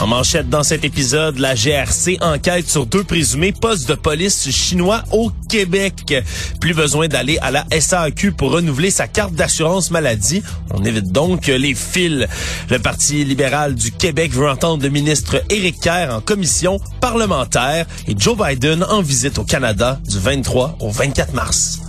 [0.00, 5.02] En manchette dans cet épisode, la GRC enquête sur deux présumés postes de police chinois
[5.10, 6.14] au Québec.
[6.60, 10.42] Plus besoin d'aller à la SAQ pour renouveler sa carte d'assurance maladie.
[10.74, 12.26] On évite donc les fils.
[12.68, 18.14] Le Parti libéral du Québec veut entendre le ministre Éric Kerr en commission parlementaire et
[18.16, 21.80] Joe Biden en visite au Canada du 23 au 24 mars.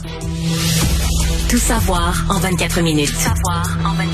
[1.49, 3.09] Tout savoir en 24 minutes.
[3.09, 4.06] Tout savoir en 24 minutes.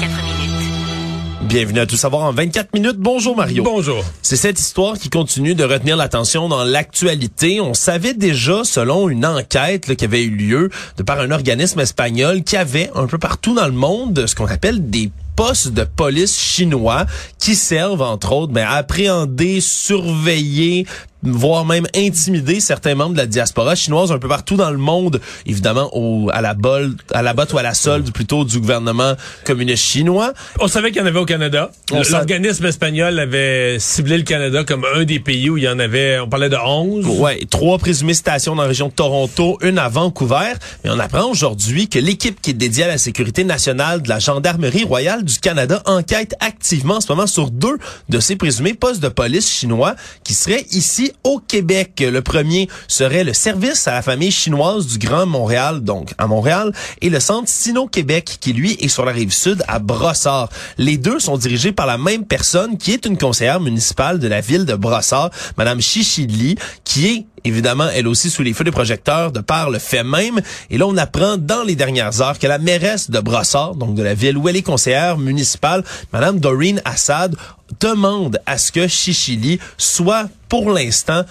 [1.54, 2.98] Bienvenue à Tout savoir en 24 minutes.
[2.98, 3.64] Bonjour Mario.
[3.64, 4.04] Bonjour.
[4.23, 7.62] C'est cette histoire qui continue de retenir l'attention dans l'actualité.
[7.62, 12.44] On savait déjà, selon une enquête qui avait eu lieu de par un organisme espagnol,
[12.44, 15.84] qu'il y avait un peu partout dans le monde ce qu'on appelle des postes de
[15.84, 17.06] police chinois
[17.38, 20.88] qui servent, entre autres, ben, à appréhender, surveiller,
[21.23, 25.22] voire même intimider certains membres de la diaspora chinoise un peu partout dans le monde,
[25.45, 29.13] évidemment au, à la bol, à la botte ou à la solde plutôt du gouvernement
[29.45, 30.33] communiste chinois.
[30.59, 31.72] On savait qu'il y en avait au Canada.
[32.12, 36.19] L'organisme espagnol avait ciblé le Canada comme un des pays où il y en avait,
[36.19, 37.06] on parlait de 11.
[37.19, 40.53] Ouais, trois présumées stations dans la région de Toronto, une à Vancouver.
[40.83, 44.19] Mais on apprend aujourd'hui que l'équipe qui est dédiée à la sécurité nationale de la
[44.19, 47.78] Gendarmerie royale du Canada enquête activement en ce moment sur deux
[48.09, 52.03] de ces présumés postes de police chinois qui seraient ici au Québec.
[52.06, 56.72] Le premier serait le service à la famille chinoise du Grand Montréal, donc à Montréal,
[57.01, 60.50] et le centre Sino-Québec qui, lui, est sur la rive sud à Brossard.
[60.78, 64.41] Les deux sont dirigés par la même personne qui est une conseillère municipale de la
[64.41, 69.31] ville de Brossard, Madame Chichili, qui est évidemment, elle aussi sous les feux des projecteurs
[69.31, 70.42] de par le fait même.
[70.70, 74.04] Et là, on apprend dans les dernières heures que la mairesse de Brossard, donc de
[74.04, 77.36] la ville où elle est conseillère municipale, Madame Doreen Assad,
[77.80, 81.24] demande à ce que Chichili soit pour l'instant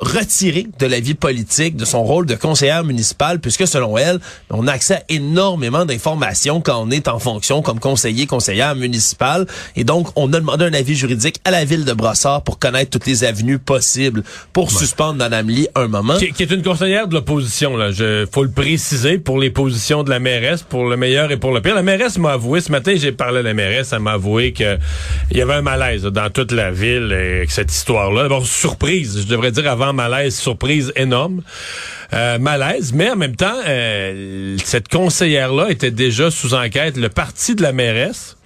[0.00, 4.20] retiré de la vie politique, de son rôle de conseillère municipale, puisque selon elle,
[4.50, 9.46] on a accès à énormément d'informations quand on est en fonction comme conseiller, conseillère municipale.
[9.76, 12.90] Et donc, on a demandé un avis juridique à la ville de Brossard pour connaître
[12.90, 14.22] toutes les avenues possibles
[14.52, 16.16] pour suspendre Mme Lee un moment.
[16.16, 17.90] Qui, qui, est une conseillère de l'opposition, là.
[17.90, 21.52] Je, faut le préciser pour les positions de la mairesse, pour le meilleur et pour
[21.52, 21.74] le pire.
[21.74, 24.78] La mairesse m'a avoué, ce matin, j'ai parlé à la mairesse, elle m'a avoué que
[25.30, 28.22] il y avait un malaise dans toute la ville avec cette histoire-là.
[28.22, 31.42] D'abord, surprise, je devrais dire avant malaise, surprise énorme.
[32.12, 36.96] Euh, malaise, mais en même temps, euh, cette conseillère-là était déjà sous enquête.
[36.96, 38.36] Le parti de la mairesse,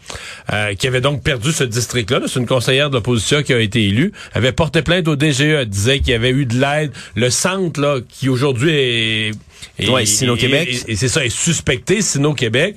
[0.52, 2.20] euh, qui avait donc perdu ce district-là.
[2.26, 6.00] c'est une conseillère de l'opposition qui a été élue, avait porté plainte au DGE, disait
[6.00, 6.92] qu'il y avait eu de l'aide.
[7.14, 9.32] Le centre, là, qui aujourd'hui est
[9.78, 10.84] et, ouais, Sino-Québec.
[10.86, 12.76] Et, c'est ça, est suspecté, Sino-Québec,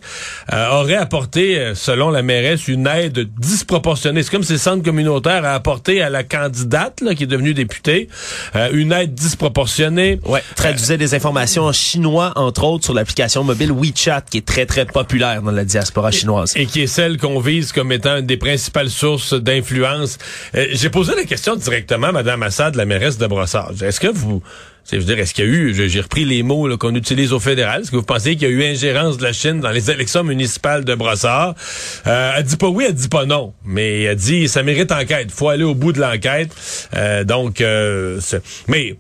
[0.54, 4.24] euh, aurait apporté, euh, selon la mairesse, une aide disproportionnée.
[4.24, 7.54] C'est comme si le centre communautaire a apporté à la candidate, là, qui est devenue
[7.54, 8.10] députée,
[8.56, 10.20] euh, une aide disproportionnée.
[10.26, 14.66] Ouais, traduisait des informations en chinois, entre autres, sur l'application mobile WeChat, qui est très,
[14.66, 16.54] très populaire dans la diaspora chinoise.
[16.56, 20.18] Et, qui est celle qu'on vise comme étant des principales sources d'influence.
[20.54, 23.74] J'ai posé la question directement à Mme Assad, la mairesse de Brossard.
[23.82, 24.42] Est-ce que vous
[24.92, 27.40] je veux dire, est-ce qu'il y a eu, j'ai repris les mots qu'on utilise au
[27.40, 29.90] fédéral, est-ce que vous pensez qu'il y a eu ingérence de la Chine dans les
[29.90, 31.56] élections municipales de Brossard?
[32.06, 35.32] Euh, elle dit pas oui, elle dit pas non, mais elle dit ça mérite enquête,
[35.32, 36.52] faut aller au bout de l'enquête.
[36.96, 38.20] Euh, donc, euh,
[38.68, 38.96] mais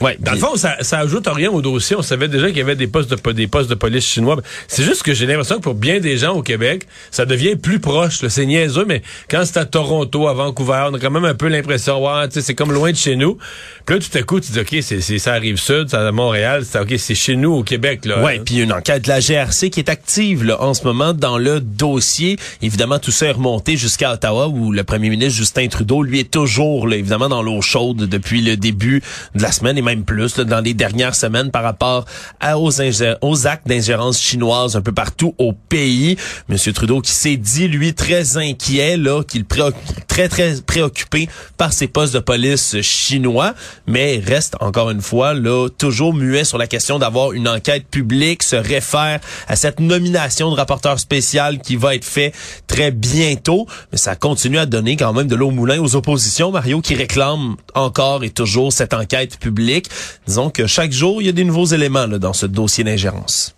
[0.00, 1.96] Ouais, Dans le fond, ça, ça ajoute rien au dossier.
[1.96, 4.36] On savait déjà qu'il y avait des postes de, des postes de police chinois.
[4.68, 7.80] C'est juste que j'ai l'impression que pour bien des gens au Québec, ça devient plus
[7.80, 8.26] proche.
[8.28, 11.48] C'est niaiseux, mais quand c'est à Toronto, à Vancouver, on a quand même un peu
[11.48, 13.38] l'impression, ouais, tu sais, c'est comme loin de chez nous.
[13.84, 16.12] Puis là, tout à coup, tu dis, OK, c'est, c'est, ça arrive sud, ça à
[16.12, 18.22] Montréal, c'est, OK, c'est chez nous au Québec, là.
[18.22, 21.38] Ouais, puis une enquête de la GRC qui est active là, en ce moment dans
[21.38, 22.38] le dossier.
[22.62, 26.30] Évidemment, tout ça est remonté jusqu'à Ottawa où le premier ministre Justin Trudeau, lui, est
[26.30, 29.02] toujours là, évidemment dans l'eau chaude depuis le début
[29.34, 32.04] de la semaine et même plus dans les dernières semaines par rapport
[32.56, 32.70] aux,
[33.22, 36.16] aux actes d'ingérence chinoise un peu partout au pays.
[36.48, 39.44] Monsieur Trudeau qui s'est dit, lui, très inquiet, là, qu'il
[40.06, 43.54] très, très préoccupé par ces postes de police chinois,
[43.86, 48.42] mais reste encore une fois là toujours muet sur la question d'avoir une enquête publique,
[48.42, 52.32] se réfère à cette nomination de rapporteur spécial qui va être fait
[52.68, 56.52] très bientôt, mais ça continue à donner quand même de l'eau au moulin aux oppositions,
[56.52, 59.79] Mario, qui réclament encore et toujours cette enquête publique.
[60.26, 63.54] Disons que chaque jour, il y a des nouveaux éléments dans ce dossier d'ingérence.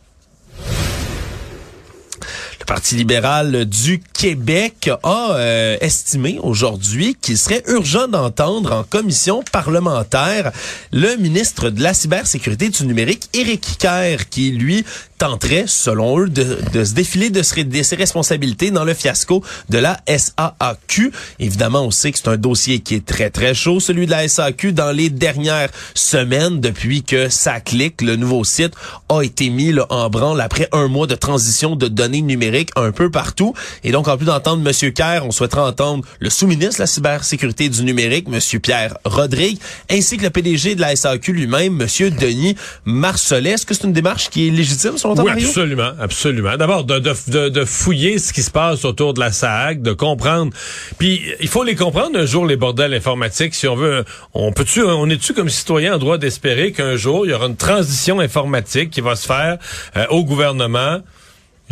[2.63, 9.43] Le Parti libéral du Québec a euh, estimé aujourd'hui qu'il serait urgent d'entendre en commission
[9.51, 10.53] parlementaire
[10.93, 14.85] le ministre de la cybersécurité du numérique, Éric Kerr, qui lui
[15.23, 19.79] tenterait, selon eux, de, de se défiler de, de ses responsabilités dans le fiasco de
[19.79, 21.13] la SAAQ.
[21.39, 24.27] Évidemment, on sait que c'est un dossier qui est très, très chaud, celui de la
[24.27, 28.73] SAAQ, dans les dernières semaines, depuis que SACLIC, le nouveau site,
[29.09, 32.91] a été mis là, en branle après un mois de transition de données numériques un
[32.91, 33.55] peu partout.
[33.85, 34.93] Et donc, en plus d'entendre M.
[34.93, 38.41] Kerr, on souhaiterait entendre le sous-ministre de la cybersécurité du numérique, M.
[38.61, 42.11] Pierre Rodrigue, ainsi que le PDG de la SAQ lui-même, M.
[42.11, 43.51] Denis Marcellet.
[43.51, 45.47] Est-ce que c'est une démarche qui est légitime, Oui, Mario?
[45.49, 46.57] absolument, absolument.
[46.57, 49.93] D'abord, de, de, de, de fouiller ce qui se passe autour de la SAC, de
[49.93, 50.53] comprendre.
[50.99, 53.55] Puis, il faut les comprendre un jour, les bordels informatiques.
[53.55, 54.05] Si on veut,
[54.35, 57.57] on peut-tu, on est-tu comme citoyen en droit d'espérer qu'un jour, il y aura une
[57.57, 59.59] transition informatique qui va se faire
[59.97, 61.01] euh, au gouvernement?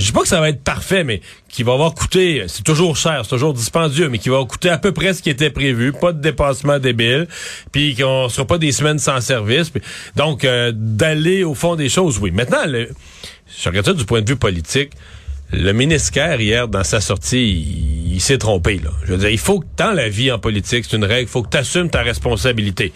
[0.00, 1.20] Je dis pas que ça va être parfait, mais
[1.50, 4.78] qui va avoir coûté, c'est toujours cher, c'est toujours dispendieux, mais qui va coûter à
[4.78, 7.28] peu près ce qui était prévu, pas de dépassement débile,
[7.70, 9.70] puis qu'on sera pas des semaines sans service.
[10.16, 12.30] donc, euh, d'aller au fond des choses, oui.
[12.30, 12.88] Maintenant, le,
[13.62, 14.92] je regarde ça du point de vue politique.
[15.52, 18.80] Le ministre hier, dans sa sortie, il, s'est trompé.
[19.04, 21.28] Je veux dire, il faut que, dans la vie en politique, c'est une règle, il
[21.28, 22.92] faut que tu ta responsabilité.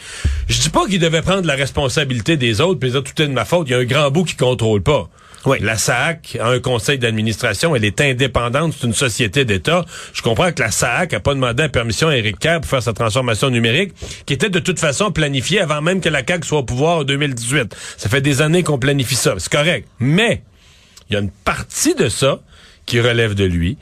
[0.49, 3.33] Je dis pas qu'il devait prendre la responsabilité des autres, puis dire tout est de
[3.33, 3.69] ma faute.
[3.69, 5.11] Il y a un grand bout qui contrôle pas.
[5.47, 5.59] Oui.
[5.61, 9.85] La SAC a un conseil d'administration, elle est indépendante, c'est une société d'État.
[10.13, 12.83] Je comprends que la SAC a pas demandé la permission à Éric Kerr pour faire
[12.83, 13.93] sa transformation numérique,
[14.27, 17.05] qui était de toute façon planifiée avant même que la CAQ soit au pouvoir en
[17.05, 17.75] 2018.
[17.97, 19.87] Ça fait des années qu'on planifie ça, c'est correct.
[19.99, 20.43] Mais
[21.11, 22.41] il y a une partie de ça
[22.87, 23.77] qui relève de lui.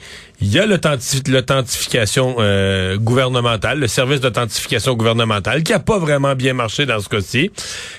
[0.45, 6.35] Il y a l'authenti- l'authentification euh, gouvernementale, le service d'authentification gouvernementale, qui a pas vraiment
[6.35, 7.51] bien marché dans ce cas-ci.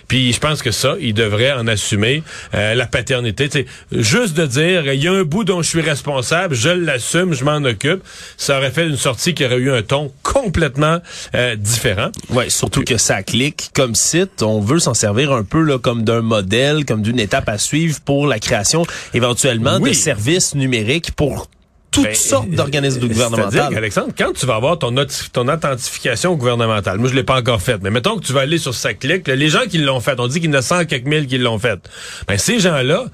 [0.09, 2.21] Puis je pense que ça, il devrait en assumer
[2.53, 3.47] euh, la paternité.
[3.47, 7.33] T'sais, juste de dire, il y a un bout dont je suis responsable, je l'assume,
[7.33, 8.01] je m'en occupe,
[8.37, 10.99] ça aurait fait une sortie qui aurait eu un ton complètement
[11.35, 12.11] euh, différent.
[12.29, 16.03] Ouais, surtout que ça clique comme site, on veut s'en servir un peu là, comme
[16.03, 19.91] d'un modèle, comme d'une étape à suivre pour la création éventuellement Oui.
[19.91, 21.47] de services numériques pour
[21.93, 23.73] toutes Ben, sortes d'organismes C'est-à-dire gouvernementaux.
[23.73, 24.93] qu'Alexandre, quand tu vas avoir ton,
[25.31, 28.57] ton authentification gouvernementale, moi je l'ai pas encore faite, mais mettons que tu vas aller
[28.57, 30.85] sur sa clique, les gens qui l'ont fait, on dit qu'il y en a 100
[30.85, 31.79] quelques mille qui l'ont fait.
[32.27, 33.05] Ben, ces gens-là,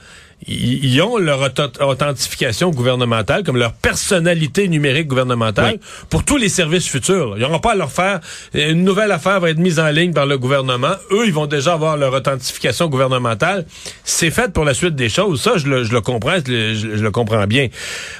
[0.47, 1.41] ils ont leur
[1.81, 5.79] authentification gouvernementale comme leur personnalité numérique gouvernementale Oui.
[6.09, 7.33] pour tous les services futurs.
[7.37, 8.19] Ils n'auront pas à leur faire.
[8.53, 10.93] Une nouvelle affaire va être mise en ligne par le gouvernement.
[11.11, 13.65] Eux, ils vont déjà avoir leur authentification gouvernementale.
[14.03, 15.41] C'est fait pour la suite des choses.
[15.41, 17.67] Ça, je le, je le comprends, je le, je- je le comprends bien.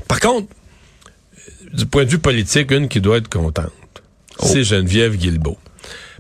[0.07, 0.47] Par contre,
[1.73, 3.71] du point de vue politique, une qui doit être contente,
[4.41, 5.57] c'est Geneviève Guilbeault.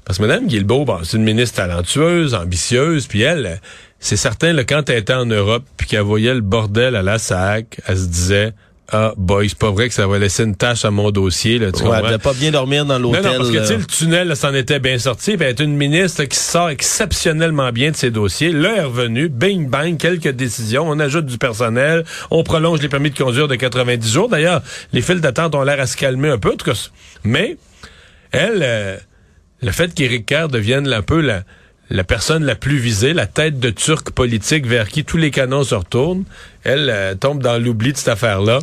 [0.05, 3.59] Parce que Mme Guilbeault, bon, c'est une ministre talentueuse, ambitieuse, puis elle,
[3.99, 7.17] c'est certain, là, quand elle était en Europe, puis qu'elle voyait le bordel à la
[7.19, 8.53] SAC, elle se disait,
[8.91, 11.71] ah, boy, c'est pas vrai que ça va laisser une tâche à mon dossier, là,
[11.71, 12.11] tu Ouais, comprends?
[12.11, 13.23] de pas bien dormir dans Non, l'hôtel.
[13.31, 15.37] non, parce que, tu sais, le tunnel, s'en était bien sorti.
[15.37, 18.51] Ben, elle est une ministre là, qui sort exceptionnellement bien de ses dossiers.
[18.51, 19.29] Là, elle est revenue.
[19.29, 20.85] Bing, bang, quelques décisions.
[20.89, 22.03] On ajoute du personnel.
[22.31, 24.27] On prolonge les permis de conduire de 90 jours.
[24.29, 26.53] D'ailleurs, les files d'attente ont l'air à se calmer un peu.
[26.53, 26.89] En tout cas,
[27.23, 27.57] mais,
[28.31, 28.97] elle, euh,
[29.61, 31.43] le fait qu'Éric Kerr devienne un peu la,
[31.89, 35.63] la personne la plus visée, la tête de turc politique vers qui tous les canons
[35.63, 36.23] se retournent,
[36.63, 38.59] elle euh, tombe dans l'oubli de cette affaire-là.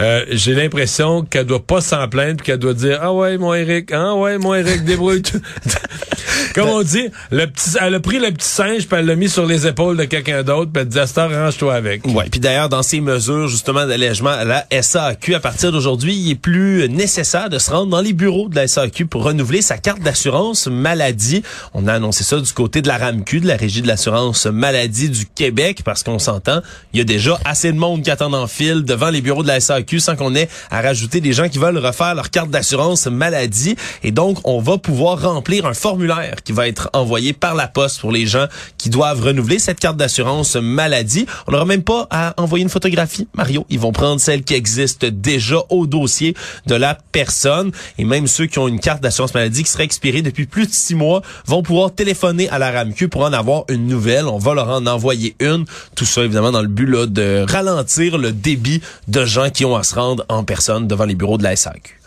[0.00, 3.90] Euh, J'ai l'impression qu'elle doit pas s'en plaindre, qu'elle doit dire ah ouais mon Eric,
[3.92, 5.22] ah ouais mon Eric débrouille.
[6.54, 9.28] Comme on dit, le petit, elle a pris le petit singe, puis elle l'a mis
[9.28, 12.04] sur les épaules de quelqu'un d'autre, puis elle dit, Astor, range-toi avec.
[12.06, 16.34] Ouais, puis d'ailleurs, dans ces mesures, justement, d'allègement la SAQ, à partir d'aujourd'hui, il est
[16.34, 20.00] plus nécessaire de se rendre dans les bureaux de la SAQ pour renouveler sa carte
[20.00, 21.42] d'assurance maladie.
[21.72, 25.08] On a annoncé ça du côté de la RAMQ, de la Régie de l'assurance maladie
[25.08, 28.46] du Québec, parce qu'on s'entend, il y a déjà assez de monde qui attend en
[28.46, 31.58] file devant les bureaux de la SAQ sans qu'on ait à rajouter des gens qui
[31.58, 33.76] veulent refaire leur carte d'assurance maladie.
[34.02, 38.00] Et donc, on va pouvoir remplir un formulaire qui va être envoyé par la poste
[38.00, 38.46] pour les gens
[38.78, 41.26] qui doivent renouveler cette carte d'assurance maladie.
[41.46, 43.66] On n'aura même pas à envoyer une photographie, Mario.
[43.70, 46.34] Ils vont prendre celle qui existe déjà au dossier
[46.66, 47.72] de la personne.
[47.98, 50.72] Et même ceux qui ont une carte d'assurance maladie qui serait expirée depuis plus de
[50.72, 54.26] six mois vont pouvoir téléphoner à la RAMQ pour en avoir une nouvelle.
[54.26, 55.64] On va leur en envoyer une.
[55.94, 59.76] Tout ça, évidemment, dans le but là, de ralentir le débit de gens qui ont
[59.76, 62.00] à se rendre en personne devant les bureaux de la SAQ.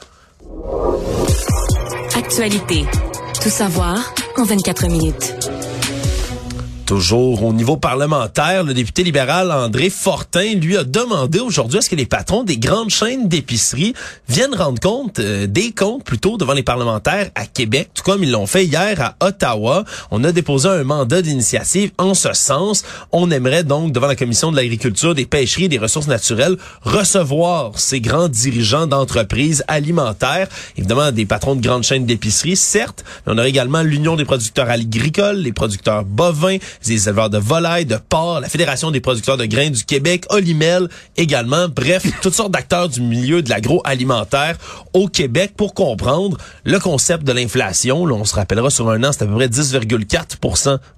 [2.15, 2.85] Actualité.
[3.41, 5.33] Tout savoir en 24 minutes.
[6.93, 11.89] Toujours au niveau parlementaire, le député libéral André Fortin lui a demandé aujourd'hui à ce
[11.89, 13.95] que les patrons des grandes chaînes d'épicerie
[14.29, 18.29] viennent rendre compte euh, des comptes plutôt devant les parlementaires à Québec, tout comme ils
[18.29, 19.85] l'ont fait hier à Ottawa.
[20.11, 22.83] On a déposé un mandat d'initiative en ce sens.
[23.11, 27.79] On aimerait donc devant la commission de l'agriculture, des pêcheries et des ressources naturelles recevoir
[27.79, 30.47] ces grands dirigeants d'entreprises alimentaires,
[30.77, 34.69] évidemment des patrons de grandes chaînes d'épicerie, certes, mais on a également l'Union des producteurs
[34.69, 36.57] agricoles, les producteurs bovins,
[36.89, 40.87] des éleveurs de volailles, de porcs, la Fédération des producteurs de grains du Québec, Olimel
[41.17, 44.57] également, bref, toutes sortes d'acteurs du milieu de l'agroalimentaire
[44.93, 48.03] au Québec pour comprendre le concept de l'inflation.
[48.03, 50.37] on se rappellera sur un an, c'est à peu près 10,4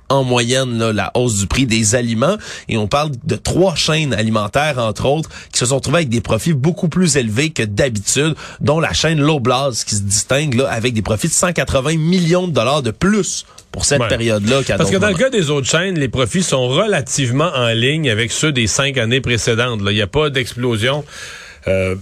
[0.10, 2.38] en moyenne là, la hausse du prix des aliments
[2.70, 6.22] et on parle de trois chaînes alimentaires entre autres qui se sont trouvées avec des
[6.22, 10.94] profits beaucoup plus élevés que d'habitude dont la chaîne Loblaws qui se distingue là avec
[10.94, 14.62] des profits de 180 millions de dollars de plus pour cette période-là.
[14.78, 18.32] Parce que dans le cas des autres chaînes, les profits sont relativement en ligne avec
[18.32, 19.82] ceux des cinq années précédentes.
[19.86, 21.04] Il n'y a pas d'explosion
[21.68, 21.96] euh,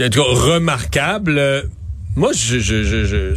[0.00, 1.68] remarquable.
[2.16, 3.34] Moi, je, je, je, je,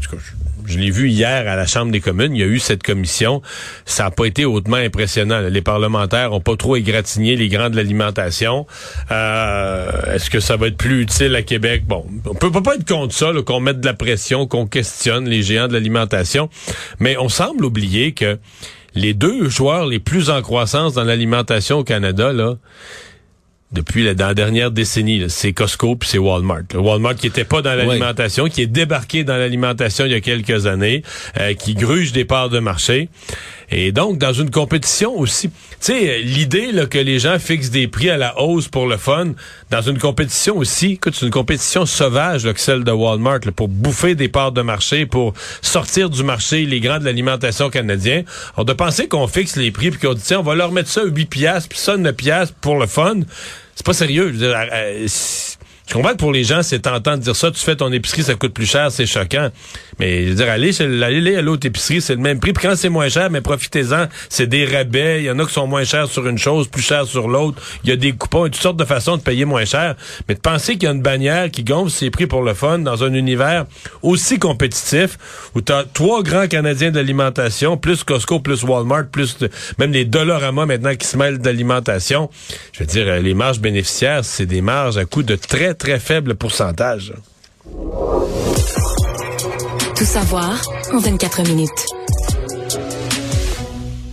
[0.68, 3.42] je l'ai vu hier à la Chambre des communes, il y a eu cette commission.
[3.86, 5.42] Ça n'a pas été hautement impressionnant.
[5.42, 8.66] Les parlementaires ont pas trop égratigné les grands de l'alimentation.
[9.12, 11.84] Euh, Est-ce que ça va être plus utile à Québec?
[11.86, 15.42] Bon, on peut pas être contre ça, qu'on mette de la pression, qu'on questionne les
[15.42, 16.50] géants de l'alimentation.
[17.00, 18.38] Mais on semble oublier que
[18.96, 22.56] les deux joueurs les plus en croissance dans l'alimentation au Canada, là,
[23.72, 25.26] depuis la, dernière décennie.
[25.30, 26.64] C'est Costco puis c'est Walmart.
[26.74, 30.66] Walmart qui était pas dans l'alimentation, qui est débarqué dans l'alimentation il y a quelques
[30.66, 31.04] années,
[31.40, 33.10] euh, qui gruge des parts de marché.
[33.72, 37.88] Et donc, dans une compétition aussi, tu sais, l'idée là, que les gens fixent des
[37.88, 39.34] prix à la hausse pour le fun,
[39.72, 44.16] dans une compétition aussi, c'est une compétition sauvage là, que celle de Walmart, pour bouffer
[44.16, 48.24] des parts de marché, pour sortir du marché les grands de l'alimentation canadien.
[48.58, 50.90] On de penser qu'on fixe les prix puis qu'on dit, tiens, on va leur mettre
[50.90, 53.22] ça à 8 piastres, puis ça 9 piastres pour le fun
[53.76, 54.34] c'est pas sérieux.
[55.88, 57.52] Je comprends que pour les gens, c'est tentant de dire ça.
[57.52, 59.50] Tu fais ton épicerie, ça coûte plus cher, c'est choquant.
[60.00, 62.54] Mais je veux dire, allez, allez à l'autre épicerie, c'est le même prix.
[62.54, 64.08] Puis quand c'est moins cher, mais profitez-en.
[64.30, 65.22] C'est des rabais.
[65.22, 67.62] Il y en a qui sont moins chers sur une chose, plus chers sur l'autre.
[67.84, 69.96] Il y a des coupons toutes sortes de façons de payer moins cher.
[70.28, 72.80] Mais de penser qu'il y a une bannière qui gonfle ses prix pour le fun
[72.80, 73.66] dans un univers
[74.02, 75.18] aussi compétitif
[75.54, 79.38] où tu as trois grands Canadiens d'alimentation, plus Costco, plus Walmart, plus
[79.78, 82.30] même les Dollarama maintenant qui se mêlent d'alimentation.
[82.74, 86.36] Je veux dire, les marges bénéficiaires, c'est des marges à coût de très, très faible
[86.36, 87.14] pourcentage.
[89.96, 90.62] Tout savoir
[90.94, 91.86] en 24 minutes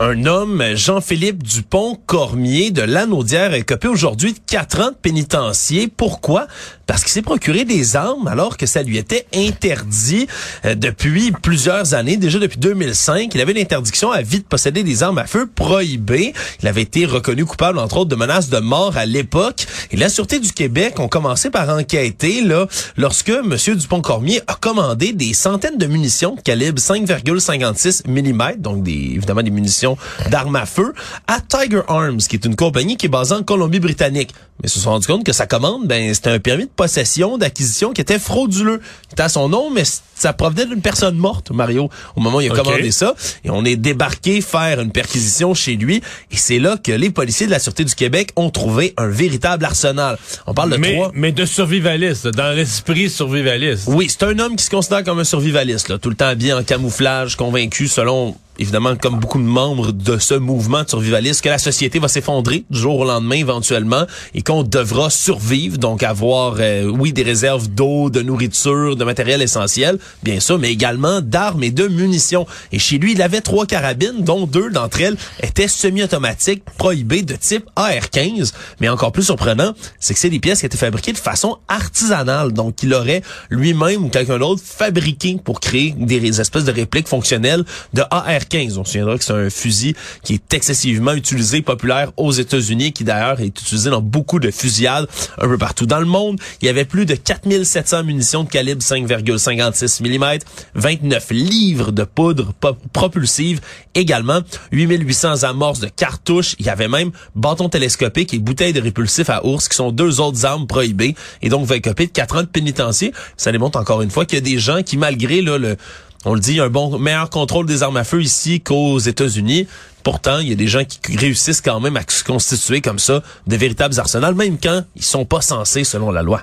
[0.05, 5.87] un homme, Jean-Philippe Dupont-Cormier de Lanaudière, est copé aujourd'hui de quatre ans de pénitencier.
[5.87, 6.49] Pourquoi?
[6.93, 10.27] Parce qu'il s'est procuré des armes alors que ça lui était interdit
[10.67, 13.35] euh, depuis plusieurs années, déjà depuis 2005.
[13.35, 16.35] Il avait une interdiction à vie de posséder des armes à feu prohibées.
[16.61, 19.65] Il avait été reconnu coupable, entre autres, de menaces de mort à l'époque.
[19.91, 22.67] Et la Sûreté du Québec ont commencé par enquêter là
[22.99, 23.57] lorsque M.
[23.75, 29.51] Dupont-Cormier a commandé des centaines de munitions de calibre 5,56 mm, donc des, évidemment des
[29.51, 29.97] munitions
[30.31, 30.93] d'armes à feu
[31.27, 34.35] à Tiger Arms, qui est une compagnie qui est basée en Colombie-Britannique.
[34.61, 37.39] Mais ils se sont rendus compte que sa commande, ben, c'était un permis de possession,
[37.39, 38.81] d'acquisition qui était frauduleux.
[39.09, 39.85] C'était à son nom, mais
[40.17, 43.15] ça provenait d'une personne morte, Mario, au moment où il a commandé ça.
[43.45, 46.03] Et on est débarqué faire une perquisition chez lui.
[46.33, 49.65] Et c'est là que les policiers de la Sûreté du Québec ont trouvé un véritable
[49.65, 50.19] arsenal.
[50.49, 51.13] On parle de mais, trois...
[51.15, 53.85] Mais de survivaliste, dans l'esprit survivaliste.
[53.87, 56.59] Oui, c'est un homme qui se considère comme un survivaliste, là, tout le temps bien
[56.59, 61.49] en camouflage, convaincu selon évidemment, comme beaucoup de membres de ce mouvement de survivalisme, que
[61.49, 66.57] la société va s'effondrer du jour au lendemain éventuellement et qu'on devra survivre, donc avoir,
[66.59, 71.63] euh, oui, des réserves d'eau, de nourriture, de matériel essentiel, bien sûr, mais également d'armes
[71.63, 72.47] et de munitions.
[72.73, 77.37] Et chez lui, il avait trois carabines, dont deux d'entre elles étaient semi-automatiques, prohibées de
[77.37, 78.53] type AR-15.
[78.81, 82.53] Mais encore plus surprenant, c'est que c'est des pièces qui étaient fabriquées de façon artisanale.
[82.53, 87.65] Donc, il aurait lui-même ou quelqu'un d'autre fabriqué pour créer des espèces de répliques fonctionnelles
[87.95, 88.42] de AR-15.
[88.55, 93.05] On se souviendra que c'est un fusil qui est excessivement utilisé, populaire aux États-Unis, qui
[93.05, 95.07] d'ailleurs est utilisé dans beaucoup de fusillades
[95.39, 96.39] un peu partout dans le monde.
[96.61, 100.39] Il y avait plus de 4700 munitions de calibre 5,56 mm,
[100.75, 102.53] 29 livres de poudre
[102.93, 103.61] propulsive,
[103.95, 106.55] également 8800 amorces de cartouches.
[106.59, 110.21] Il y avait même bâtons télescopiques et bouteilles de répulsifs à ours, qui sont deux
[110.21, 113.13] autres armes prohibées, et donc écoper de 4 ans de pénitencier.
[113.37, 115.77] Ça démontre encore une fois qu'il y a des gens qui, malgré là, le
[116.25, 119.67] on le dit, un bon meilleur contrôle des armes à feu ici qu'aux États-Unis.
[120.03, 123.23] Pourtant, il y a des gens qui réussissent quand même à se constituer comme ça
[123.47, 126.43] de véritables arsenals, même quand ils sont pas censés selon la loi.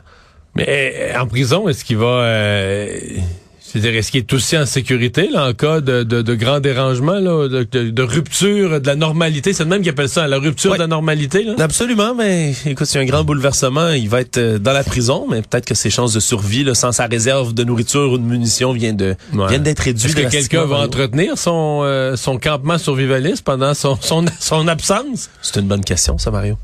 [0.55, 2.99] Mais en prison, est-ce qu'il va euh,
[3.71, 7.19] c'est-à-dire, est-ce qu'il est aussi en sécurité là, en cas de, de, de grand dérangement,
[7.19, 9.53] là, de, de, rupture de la normalité?
[9.53, 11.43] C'est le même qui appelle ça, la rupture de la normalité?
[11.43, 11.53] Là?
[11.59, 13.89] Absolument, mais écoute, c'est un grand bouleversement.
[13.89, 16.73] Il va être euh, dans la prison, mais peut-être que ses chances de survie, là,
[16.73, 19.15] sans sa réserve de nourriture ou de munitions, viennent de
[19.47, 20.17] viennent d'être réduites.
[20.17, 25.29] Est-ce que quelqu'un va entretenir son, euh, son campement survivaliste pendant son, son, son absence?
[25.43, 26.57] C'est une bonne question, ça, Mario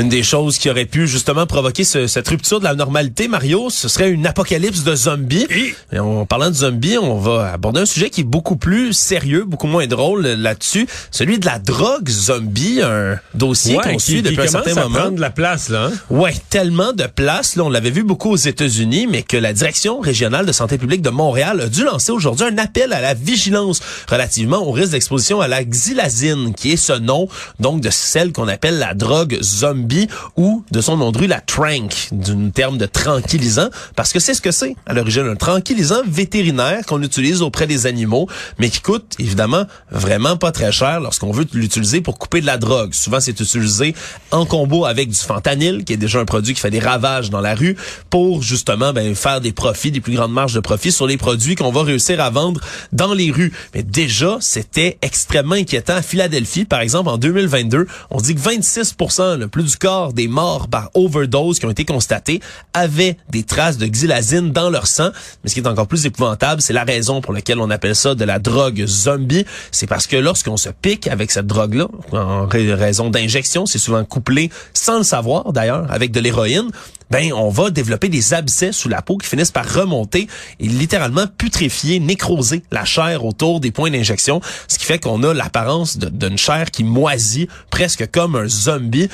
[0.00, 3.86] une des choses qui aurait pu justement provoquer cette rupture de la normalité, Mario, ce
[3.86, 5.46] serait une apocalypse de zombies.
[5.92, 9.44] Et en parlant de zombies, on va aborder un sujet qui est beaucoup plus sérieux,
[9.44, 14.46] beaucoup moins drôle là-dessus, celui de la drogue zombie, un dossier qu'on suit depuis un
[14.46, 14.98] certain moment.
[14.98, 15.86] prendre de la place là.
[15.86, 15.92] Hein?
[16.08, 17.56] Ouais, tellement de place.
[17.56, 21.02] Là, on l'avait vu beaucoup aux États-Unis, mais que la direction régionale de santé publique
[21.02, 25.42] de Montréal a dû lancer aujourd'hui un appel à la vigilance relativement au risque d'exposition
[25.42, 27.28] à la xylazine, qui est ce nom
[27.58, 29.89] donc de celle qu'on appelle la drogue zombie
[30.36, 34.34] ou de son nom de rue la trank, d'un terme de tranquillisant, parce que c'est
[34.34, 38.28] ce que c'est à l'origine, un tranquillisant vétérinaire qu'on utilise auprès des animaux,
[38.58, 42.58] mais qui coûte évidemment vraiment pas très cher lorsqu'on veut l'utiliser pour couper de la
[42.58, 42.94] drogue.
[42.94, 43.94] Souvent, c'est utilisé
[44.30, 47.40] en combo avec du fentanyl, qui est déjà un produit qui fait des ravages dans
[47.40, 47.76] la rue,
[48.08, 51.54] pour justement ben, faire des profits, des plus grandes marges de profit sur les produits
[51.54, 52.60] qu'on va réussir à vendre
[52.92, 53.52] dans les rues.
[53.74, 55.94] Mais déjà, c'était extrêmement inquiétant.
[55.94, 58.96] À Philadelphie, par exemple, en 2022, on dit que 26
[59.38, 62.40] le plus du corps des morts par overdose qui ont été constatés
[62.74, 65.10] avaient des traces de xylazine dans leur sang.
[65.42, 68.14] Mais ce qui est encore plus épouvantable, c'est la raison pour laquelle on appelle ça
[68.14, 69.44] de la drogue zombie.
[69.72, 74.50] C'est parce que lorsqu'on se pique avec cette drogue-là, en raison d'injection, c'est souvent couplé,
[74.74, 76.70] sans le savoir d'ailleurs, avec de l'héroïne,
[77.10, 80.28] ben on va développer des abcès sous la peau qui finissent par remonter
[80.60, 85.34] et littéralement putréfier, nécroser la chair autour des points d'injection, ce qui fait qu'on a
[85.34, 89.08] l'apparence d'une chair qui moisit presque comme un zombie.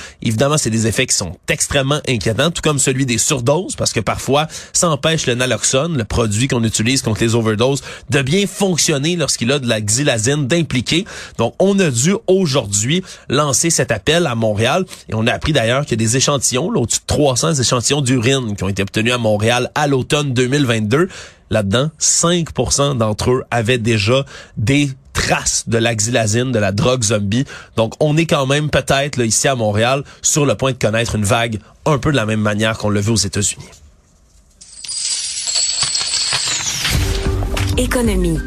[0.56, 4.46] C'est des effets qui sont extrêmement inquiétants, tout comme celui des surdoses, parce que parfois,
[4.72, 9.50] ça empêche le naloxone, le produit qu'on utilise contre les overdoses, de bien fonctionner lorsqu'il
[9.52, 11.04] a de la xylazine d'impliquer.
[11.38, 15.85] Donc, on a dû aujourd'hui lancer cet appel à Montréal et on a appris d'ailleurs
[15.85, 19.18] qu'il y a des échantillons, au-dessus de 300 échantillons d'urine qui ont été obtenus à
[19.18, 21.09] Montréal à l'automne 2022.
[21.50, 24.24] Là-dedans, 5% d'entre eux avaient déjà
[24.56, 27.44] des traces de la xylazine, de la drogue zombie.
[27.76, 31.24] Donc, on est quand même peut-être ici à Montréal sur le point de connaître une
[31.24, 33.64] vague un peu de la même manière qu'on l'a vu aux États-Unis.
[37.79, 38.38] Économie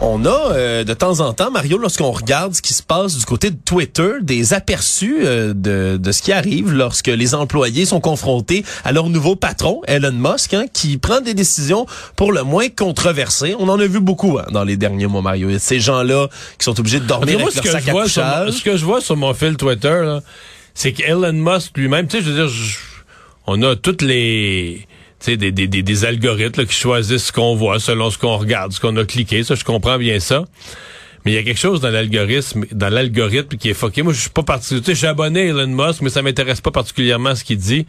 [0.00, 3.24] on a euh, de temps en temps, Mario, lorsqu'on regarde ce qui se passe du
[3.24, 8.00] côté de Twitter, des aperçus euh, de, de, ce qui arrive lorsque les employés sont
[8.00, 12.68] confrontés à leur nouveau patron, Elon Musk, hein, qui prend des décisions pour le moins
[12.68, 13.54] controversées.
[13.58, 15.50] On en a vu beaucoup hein, dans les derniers mois, Mario.
[15.58, 16.28] Ces gens-là
[16.58, 19.32] qui sont obligés de dormir avec leur sac à Ce que je vois sur mon
[19.34, 20.18] fil Twitter,
[20.74, 22.54] c'est qu'Elon Musk lui-même, tu sais, je veux dire,
[23.46, 24.86] on a toutes les
[25.26, 28.96] des, des, des, algorithmes qui choisissent ce qu'on voit selon ce qu'on regarde, ce qu'on
[28.96, 29.42] a cliqué.
[29.42, 30.44] Ça, je comprends bien ça.
[31.24, 34.02] Mais il y a quelque chose dans l'algorithme, dans l'algorithme qui est foqué.
[34.02, 36.70] Moi, je suis pas parti, je suis abonné à Elon Musk, mais ça m'intéresse pas
[36.70, 37.84] particulièrement ce qu'il dit.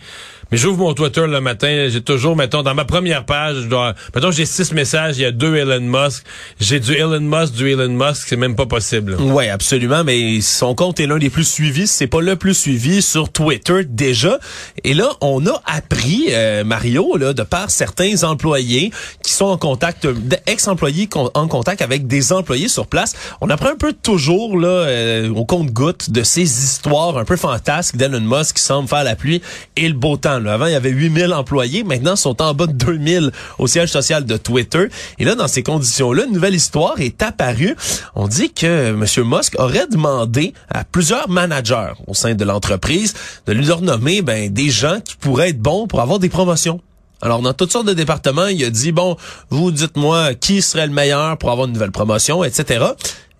[0.51, 3.93] Mais j'ouvre mon Twitter le matin, j'ai toujours, mettons, dans ma première page, je dois,
[4.15, 6.23] mettons, j'ai six messages, il y a deux Elon Musk.
[6.59, 9.15] J'ai du Elon Musk, du Elon Musk, c'est même pas possible.
[9.15, 13.01] Ouais, absolument, mais son compte est l'un des plus suivis, c'est pas le plus suivi
[13.01, 14.39] sur Twitter déjà.
[14.83, 18.91] Et là, on a appris, euh, Mario, là, de par certains employés
[19.23, 20.07] qui sont en contact,
[20.45, 25.29] ex-employés en contact avec des employés sur place, On apprend un peu toujours là euh,
[25.29, 29.41] au compte-goutte de ces histoires un peu fantasques d'Elon Musk qui semble faire la pluie
[29.75, 30.36] et le beau temps.
[30.45, 31.83] Avant, il y avait 8000 employés.
[31.83, 34.87] Maintenant, ils sont en bas de 2000 au siège social de Twitter.
[35.17, 37.75] Et là, dans ces conditions-là, une nouvelle histoire est apparue.
[38.15, 39.05] On dit que M.
[39.25, 43.13] Musk aurait demandé à plusieurs managers au sein de l'entreprise
[43.45, 46.81] de lui nommer ben, des gens qui pourraient être bons pour avoir des promotions.
[47.21, 49.17] Alors, dans toutes sortes de départements, il a dit, bon,
[49.49, 52.85] vous dites-moi qui serait le meilleur pour avoir une nouvelle promotion, etc.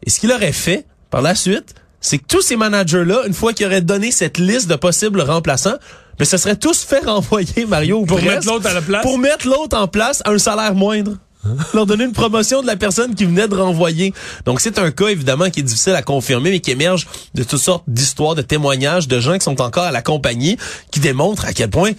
[0.03, 3.53] Et ce qu'il aurait fait par la suite, c'est que tous ces managers-là, une fois
[3.53, 5.77] qu'ils auraient donné cette liste de possibles remplaçants,
[6.19, 9.03] mais ce serait tous fait renvoyer Mario pour mettre l'autre à la place.
[9.03, 11.13] Pour mettre l'autre en place à un salaire moindre.
[11.73, 14.13] leur donner une promotion de la personne qui venait de renvoyer.
[14.45, 17.59] Donc c'est un cas évidemment qui est difficile à confirmer mais qui émerge de toutes
[17.59, 20.57] sortes d'histoires, de témoignages de gens qui sont encore à la compagnie
[20.91, 21.91] qui démontrent à quel point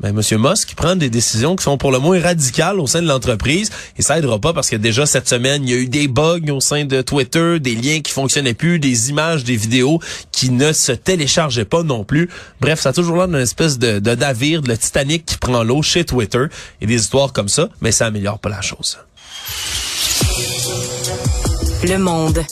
[0.00, 0.38] ben, M.
[0.38, 4.02] Musk prend des décisions qui sont pour le moins radicales au sein de l'entreprise et
[4.02, 6.60] ça aidera pas parce que déjà cette semaine, il y a eu des bugs au
[6.60, 10.00] sein de Twitter, des liens qui fonctionnaient plus, des images, des vidéos
[10.32, 12.30] qui ne se téléchargeaient pas non plus.
[12.60, 15.82] Bref, ça a toujours l'air d'une espèce de, navire, de le Titanic qui prend l'eau
[15.82, 16.46] chez Twitter
[16.80, 18.98] et des histoires comme ça, mais ça améliore pas la chose.
[21.84, 22.44] Le monde.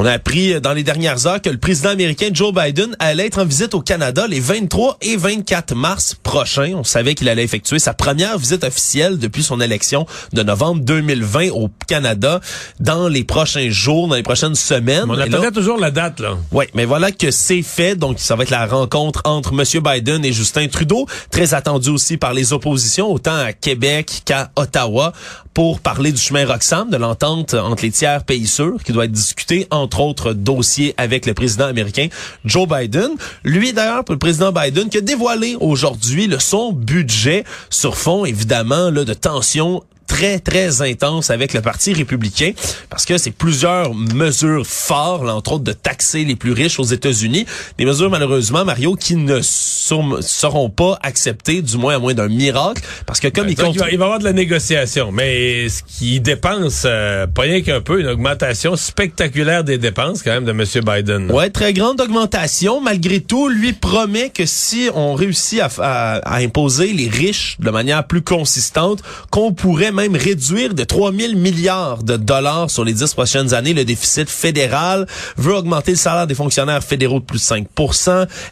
[0.00, 3.40] On a appris dans les dernières heures que le président américain Joe Biden allait être
[3.40, 6.74] en visite au Canada les 23 et 24 mars prochains.
[6.76, 11.50] On savait qu'il allait effectuer sa première visite officielle depuis son élection de novembre 2020
[11.50, 12.38] au Canada
[12.78, 15.06] dans les prochains jours, dans les prochaines semaines.
[15.08, 16.36] on attendait toujours la date, là.
[16.52, 17.96] Oui, mais voilà que c'est fait.
[17.96, 19.82] Donc, ça va être la rencontre entre M.
[19.82, 25.12] Biden et Justin Trudeau, très attendu aussi par les oppositions, autant à Québec qu'à Ottawa,
[25.58, 29.10] pour parler du chemin Roxham, de l'entente entre les tiers pays sûrs, qui doit être
[29.10, 32.06] discuté entre autres dossiers avec le président américain
[32.44, 33.10] Joe Biden.
[33.42, 39.02] Lui d'ailleurs, le président Biden, qui a dévoilé aujourd'hui son budget sur fond évidemment là,
[39.02, 39.82] de tensions
[40.18, 42.50] très, très intense avec le Parti républicain
[42.90, 47.46] parce que c'est plusieurs mesures fortes, entre autres de taxer les plus riches aux États-Unis.
[47.78, 52.82] Des mesures, malheureusement, Mario, qui ne seront pas acceptées, du moins à moins d'un miracle,
[53.06, 53.74] parce que comme ben, il, compte...
[53.76, 57.80] il, va, y avoir de la négociation, mais ce qui dépense, euh, pas rien qu'un
[57.80, 60.64] peu, une augmentation spectaculaire des dépenses quand même de M.
[60.84, 61.30] Biden.
[61.30, 62.80] Ouais, très grande augmentation.
[62.80, 68.04] Malgré tout, lui promet que si on réussit à, à imposer les riches de manière
[68.04, 69.00] plus consistante,
[69.30, 73.74] qu'on pourrait même réduire de 3 000 milliards de dollars sur les 10 prochaines années
[73.74, 77.66] le déficit fédéral, veut augmenter le salaire des fonctionnaires fédéraux de plus de 5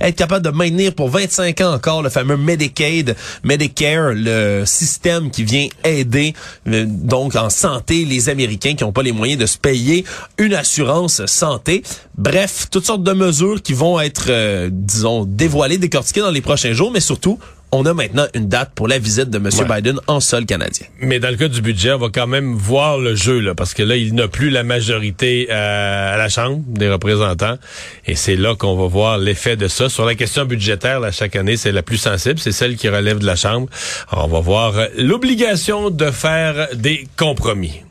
[0.01, 5.45] être capable de maintenir pour 25 ans encore le fameux Medicaid, Medicare, le système qui
[5.45, 6.35] vient aider
[6.69, 10.05] euh, donc en santé les Américains qui n'ont pas les moyens de se payer
[10.39, 11.83] une assurance santé.
[12.17, 16.73] Bref, toutes sortes de mesures qui vont être, euh, disons, dévoilées, décortiquées dans les prochains
[16.73, 17.39] jours, mais surtout
[17.73, 19.51] on a maintenant une date pour la visite de M.
[19.69, 20.87] Biden en sol canadien.
[21.01, 23.75] Mais dans le cas du budget, on va quand même voir le jeu, là, parce
[23.75, 27.59] que là, il n'a plus la majorité euh, à la Chambre des représentants.
[28.07, 29.89] Et c'est là qu'on va voir l'effet de ça.
[29.89, 32.39] Sur la question budgétaire, là, chaque année, c'est la plus sensible.
[32.39, 33.69] C'est celle qui relève de la Chambre.
[34.13, 37.86] on va voir l'obligation de faire des compromis.